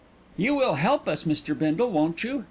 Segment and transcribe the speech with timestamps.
[0.35, 1.55] "You will help us, Mr.
[1.55, 2.39] Bindle, won't you?"